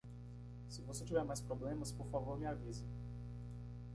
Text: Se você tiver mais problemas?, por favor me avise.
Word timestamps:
Se 0.67 0.81
você 0.81 1.05
tiver 1.05 1.23
mais 1.23 1.41
problemas?, 1.41 1.91
por 1.91 2.07
favor 2.07 2.35
me 2.35 2.47
avise. 2.47 2.83